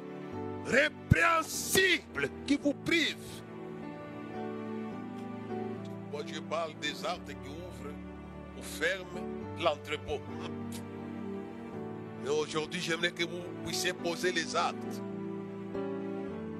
[0.66, 3.16] répréhensibles qui vous privent.
[6.18, 7.94] Moi, je parle des actes qui ouvrent
[8.58, 9.20] ou ferment
[9.60, 10.20] l'entrepôt.
[12.24, 15.00] Mais aujourd'hui, j'aimerais que vous puissiez poser les actes.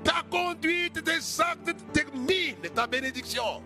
[0.04, 3.60] Ta conduite des actes termine ta bénédiction.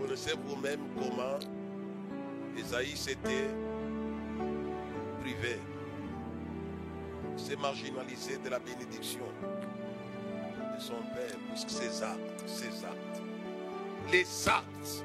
[0.00, 1.38] Connaissez vous-même comment
[2.56, 3.50] Esaïe s'était
[5.20, 5.58] privé,
[7.36, 9.26] s'est marginalisé de la bénédiction
[10.74, 13.23] de son père, puisque ses actes, ses actes,
[14.10, 15.04] les actes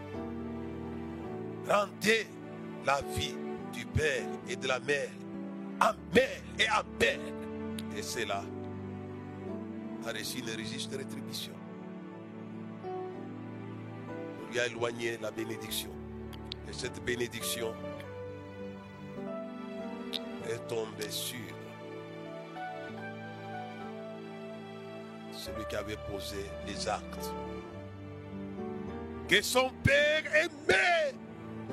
[1.67, 2.27] rendaient
[2.85, 3.35] la vie
[3.73, 5.09] du père et de la mère
[5.79, 7.21] Amen et Amen.
[7.95, 8.43] Et c'est là
[10.07, 11.53] a reçu le registre de rétribution.
[14.41, 15.89] On lui a éloigné la bénédiction.
[16.67, 17.73] Et cette bénédiction
[20.49, 21.37] est tombée sur
[25.31, 27.31] celui qui avait posé les actes.
[29.29, 31.13] Que son père aimait.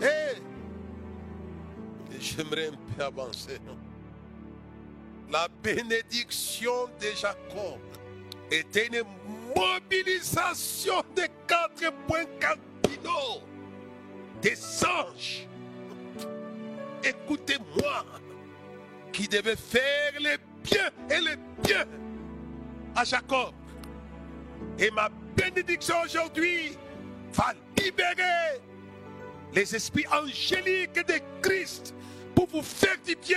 [0.02, 0.36] Et,
[2.14, 3.58] et j'aimerais un peu avancer.
[5.32, 7.80] La bénédiction de Jacob
[8.50, 9.02] était une
[9.56, 13.42] mobilisation de quatre points cardinaux
[14.42, 15.48] des anges.
[17.02, 18.04] Écoutez-moi,
[19.12, 21.86] qui devait faire le bien et le bien
[22.94, 23.54] à Jacob.
[24.78, 26.76] Et ma bénédiction aujourd'hui
[27.36, 28.60] va libérer
[29.52, 31.94] les esprits angéliques de Christ
[32.34, 33.36] pour vous faire du bien.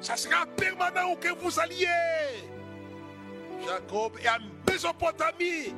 [0.00, 1.86] Ça sera permanent où que vous alliez.
[3.66, 5.74] Jacob est en Mésopotamie,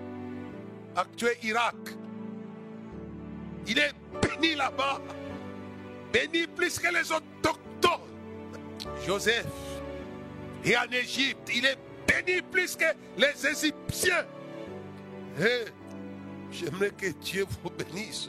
[0.97, 1.77] actuel Irak.
[3.69, 5.01] Il est béni là-bas,
[6.13, 8.01] béni plus que les autochtones.
[9.05, 9.47] Joseph
[10.65, 12.85] et en Égypte, il est béni plus que
[13.17, 14.25] les Égyptiens.
[15.39, 15.67] Et
[16.51, 18.29] j'aimerais que Dieu vous bénisse.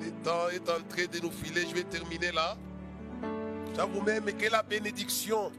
[0.00, 2.56] Le temps est en train de nous filer, je vais terminer là.
[3.74, 5.52] Ça vous-même que la bénédiction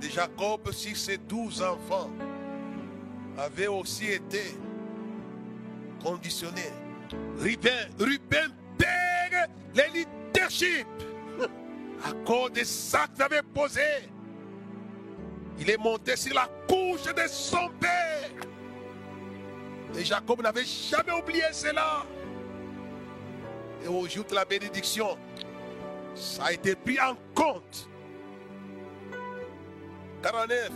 [0.00, 2.10] de Jacob sur ses douze enfants
[3.38, 4.56] avait aussi été
[6.02, 6.70] conditionné.
[7.38, 10.86] Ruben, Ruben perd le leadership
[12.04, 14.08] à cause des sacs qu'il avait posés.
[15.58, 18.30] Il est monté sur la couche de son père.
[19.96, 22.04] Et Jacob n'avait jamais oublié cela.
[23.84, 25.16] Et au jour de la bénédiction,
[26.14, 27.88] ça a été pris en compte.
[30.22, 30.70] 49,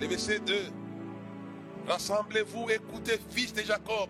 [0.00, 0.54] le verset 2.
[1.86, 4.08] Rassemblez-vous, écoutez, fils de Jacob.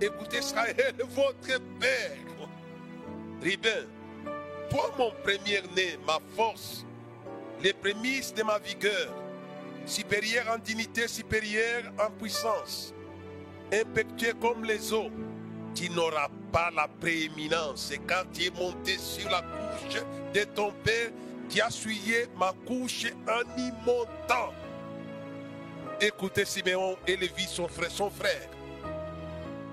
[0.00, 2.16] Écoutez Israël, votre père.
[3.42, 3.86] Ribin,
[4.68, 6.84] toi mon premier-né, ma force,
[7.62, 9.14] les prémices de ma vigueur,
[9.86, 12.94] supérieur en dignité, supérieur en puissance,
[13.72, 15.10] impétueux comme les eaux,
[15.74, 17.90] tu n'auras pas la prééminence.
[17.92, 20.02] Et quand tu es monté sur la couche
[20.34, 21.10] de ton père,
[21.50, 24.54] qui a souillé ma couche en y montant.
[26.00, 28.10] Écoutez Siméon et Lévi, son frère, son.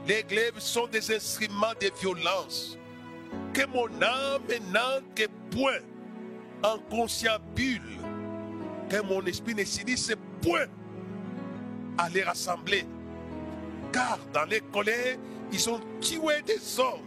[0.07, 2.77] Les glaives sont des instruments de violence.
[3.53, 5.79] Que mon âme n'entre point
[6.63, 7.81] en consciabule.
[8.89, 10.65] Que mon esprit ne s'unisse point
[11.97, 12.85] à les rassembler.
[13.91, 15.17] Car dans les colères,
[15.51, 17.01] ils ont tué des hommes.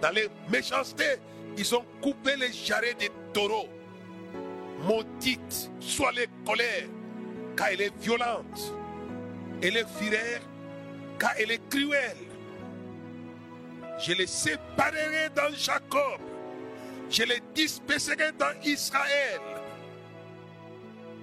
[0.00, 1.16] Dans les méchancetés,
[1.56, 3.68] ils ont coupé les jarrets des taureaux
[4.86, 6.88] maudite soit les colères,
[7.56, 8.74] car elle est violente,
[9.62, 10.40] et les fureur,
[11.18, 12.16] car elle est cruelle.
[13.98, 16.20] Je les séparerai dans Jacob,
[17.10, 19.40] je les disperserai dans Israël.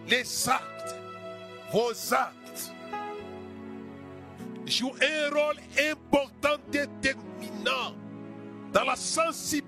[0.08, 0.96] Les actes,
[1.72, 2.43] vos actes,
[4.66, 5.58] jouent un rôle
[5.92, 7.96] important déterminant
[8.72, 9.64] dans la sensibilité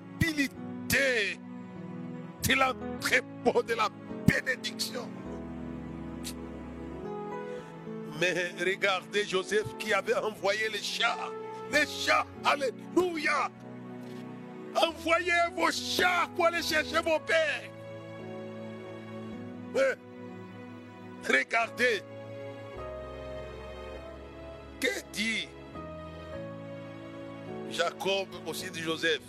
[2.46, 3.90] c'est l'entrepôt de la
[4.28, 5.10] bénédiction.
[8.20, 11.18] Mais regardez Joseph qui avait envoyé les chats.
[11.72, 13.50] Les chats, alléluia.
[14.76, 17.72] Envoyez vos chats pour aller chercher vos pères.
[21.28, 22.04] regardez.
[25.14, 25.48] Dit
[27.72, 29.22] Jacob aussi de Joseph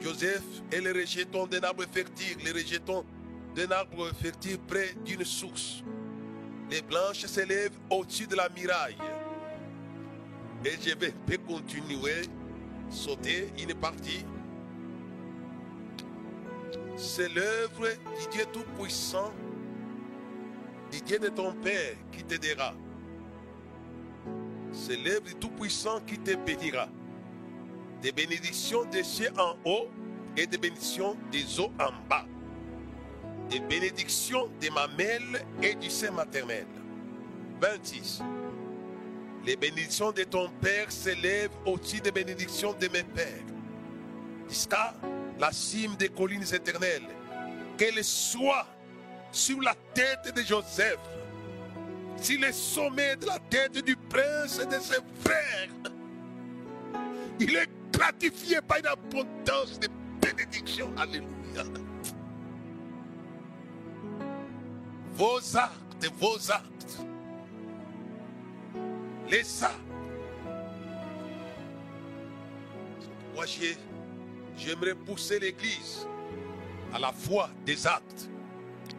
[0.00, 3.04] Joseph est le rejeton d'un arbre fertile, le rejeton
[3.54, 5.82] d'un arbre fertile près d'une source.
[6.70, 8.98] Les blanches s'élèvent au-dessus de la miraille.
[10.64, 12.22] Et je vais continuer,
[12.90, 14.26] sauter une partie.
[16.96, 19.32] C'est l'œuvre du Dieu Tout-Puissant,
[20.92, 22.74] du Dieu de ton Père qui t'aidera.
[24.74, 26.88] C'est l'œuvre du Tout-Puissant qui te bénira.
[28.02, 29.88] Des bénédictions des cieux en haut
[30.36, 32.26] et des bénédictions des eaux en bas.
[33.48, 36.66] Des bénédictions des mamelles et du sein maternel.
[37.60, 38.20] 26.
[39.46, 43.44] Les bénédictions de ton Père s'élèvent au-dessus des bénédictions de mes pères.
[44.48, 44.94] Jusqu'à
[45.38, 47.08] la cime des collines éternelles.
[47.78, 48.66] Qu'elle soit
[49.30, 50.98] sur la tête de Joseph,
[52.24, 55.68] sur le sommet de la tête du prince et de ses frères.
[57.38, 59.88] Il est gratifié par une abondance de
[60.22, 60.90] bénédictions.
[60.96, 61.64] Alléluia.
[65.12, 66.98] Vos actes, vos actes.
[69.28, 69.72] Les ça.
[73.34, 73.44] Moi,
[74.56, 76.06] j'aimerais pousser l'Église
[76.94, 78.30] à la foi des actes.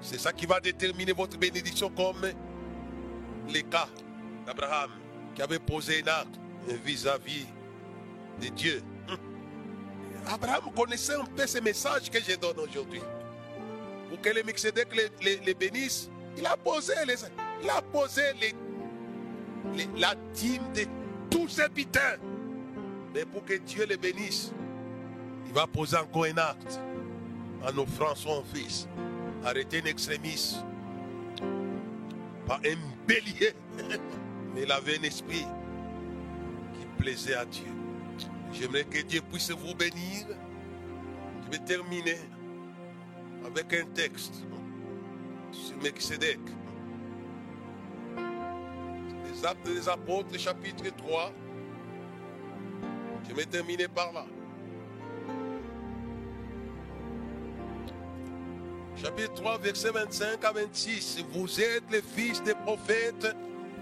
[0.02, 2.22] C'est ça qui va déterminer votre bénédiction comme
[3.50, 3.88] les cas
[4.46, 4.92] d'Abraham
[5.34, 6.40] qui avait posé un acte
[6.84, 7.46] vis-à-vis
[8.42, 8.84] de Dieu.
[9.10, 9.18] Hum.
[10.28, 13.02] Abraham connaissait un peu ces messages que je donne aujourd'hui.
[14.10, 14.88] Pour que les Mixédek
[15.22, 17.16] les, les, bénissent, il a posé, les,
[17.62, 18.54] il a posé les,
[19.98, 20.86] la dîme de
[21.30, 22.18] tous ses bitins.
[23.14, 24.52] Mais pour que Dieu les bénisse,
[25.48, 26.80] il va poser encore un acte
[27.64, 28.88] en offrant son fils.
[29.44, 30.58] Arrêter un extrémiste
[32.46, 33.54] pas un bélier,
[34.54, 35.46] mais il avait un esprit
[36.74, 37.72] qui plaisait à Dieu.
[38.54, 40.28] J'aimerais que Dieu puisse vous bénir.
[41.46, 42.18] Je vais terminer
[43.46, 44.44] avec un texte
[45.52, 46.40] sur Melchizedek.
[49.26, 51.34] Les actes des apôtres, chapitre 3.
[53.28, 54.26] Je vais terminer par là.
[59.06, 61.26] Chapitre 3, verset 25 à 26.
[61.32, 63.36] Vous êtes les fils des prophètes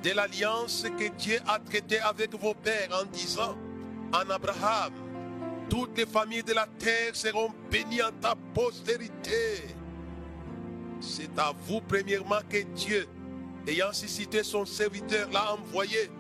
[0.03, 3.55] de l'alliance que Dieu a traitée avec vos pères en disant
[4.11, 4.91] en Abraham,
[5.69, 9.63] toutes les familles de la terre seront bénies en ta postérité.
[10.99, 13.07] C'est à vous premièrement que Dieu,
[13.65, 16.11] ayant suscité son serviteur, l'a envoyé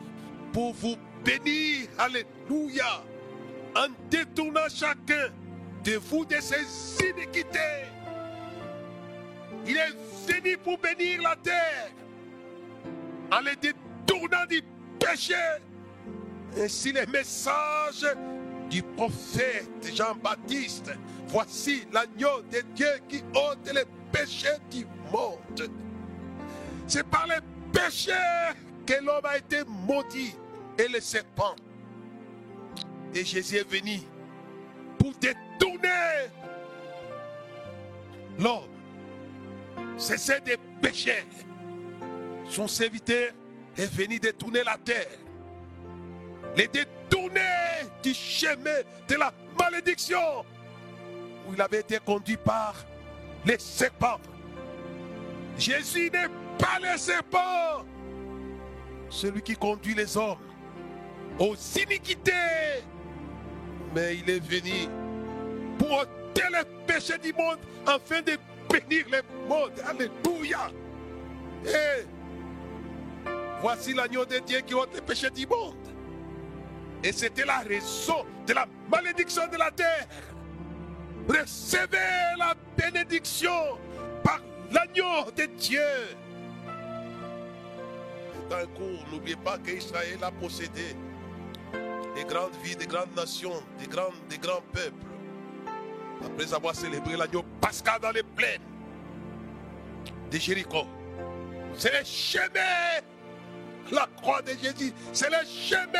[0.53, 0.95] pour vous
[1.25, 1.89] bénir.
[1.97, 3.03] Alléluia.
[3.75, 5.27] En détournant chacun
[5.83, 7.92] de vous de ses iniquités
[9.67, 11.91] il est venu pour bénir la terre
[13.31, 14.61] en les détournant du
[14.99, 15.35] péché.
[16.57, 18.05] Ainsi les messages
[18.69, 20.91] du prophète Jean-Baptiste.
[21.27, 25.71] Voici l'agneau de Dieu qui ôte les péchés du monde.
[26.87, 27.39] C'est par les
[27.71, 28.11] péchés
[28.85, 30.35] que l'homme a été maudit
[30.77, 31.55] et le serpent.
[33.15, 33.99] Et Jésus est venu
[34.99, 36.29] pour détourner
[38.39, 38.69] l'homme
[39.97, 41.25] cessez de pécher.
[42.49, 43.31] Son serviteur
[43.77, 45.07] est venu détourner la terre.
[46.55, 47.41] Les détourner
[48.03, 50.45] du chemin de la malédiction
[51.47, 52.75] où il avait été conduit par
[53.45, 54.19] les serpents.
[55.57, 57.85] Jésus n'est pas le serpent,
[59.09, 60.37] celui qui conduit les hommes
[61.39, 62.31] aux iniquités.
[63.93, 64.87] Mais il est venu
[65.77, 68.37] pour ôter les péchés du monde afin de
[68.73, 69.79] bénir les mondes.
[69.85, 70.71] Alléluia.
[71.65, 72.05] Et
[73.61, 75.75] voici l'agneau de Dieu qui ôte les péchés du monde.
[77.03, 80.07] Et c'était la raison de la malédiction de la terre.
[81.27, 83.77] Recevez la bénédiction
[84.23, 84.39] par
[84.71, 85.79] l'agneau de Dieu.
[88.49, 90.95] D'un coup, n'oubliez pas qu'Israël a possédé
[92.15, 95.12] des grandes villes, des grandes nations, des grands, des grands peuples
[96.25, 98.61] après avoir célébré l'agneau pascal dans les plaines
[100.31, 100.85] de Jéricho.
[101.77, 103.01] C'est le chemin,
[103.91, 105.99] la croix de Jésus, c'est le chemin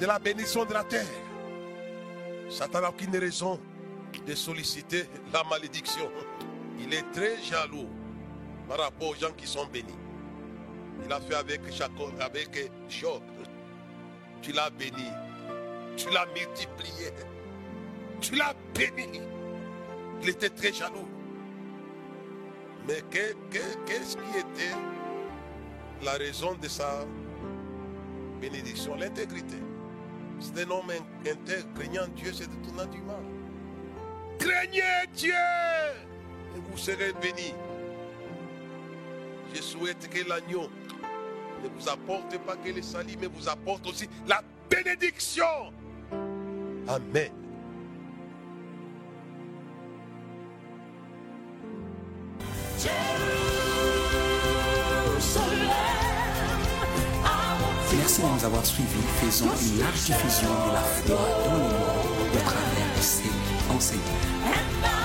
[0.00, 1.06] de la bénédiction de la terre.
[2.50, 3.58] Satan n'a aucune raison
[4.26, 6.10] de solliciter la malédiction.
[6.78, 7.88] Il est très jaloux.
[8.68, 9.94] par rapport aux gens qui sont bénis.
[11.04, 13.22] Il a fait avec Jacob, avec Job.
[14.40, 15.08] Tu l'as béni.
[15.96, 17.10] Tu l'as multiplié.
[18.24, 19.20] Tu l'as béni.
[20.22, 21.06] Il était très jaloux.
[22.88, 24.74] Mais qu'est-ce qui était
[26.02, 27.04] la raison de sa
[28.40, 28.94] bénédiction?
[28.94, 29.56] L'intégrité.
[30.40, 33.22] C'est un homme intègre, craignant Dieu, c'est de tourner du mal.
[34.38, 35.34] Craignez Dieu
[36.56, 37.54] et vous serez bénis.
[39.54, 40.70] Je souhaite que l'agneau
[41.62, 45.44] ne vous apporte pas que le salut, mais vous apporte aussi la bénédiction.
[46.88, 47.43] Amen.
[58.24, 58.88] De nous avoir suivis.
[59.20, 61.72] Faisons une large diffusion de la foi dans le monde
[62.32, 63.30] au travers de ces
[63.74, 65.03] enseignements.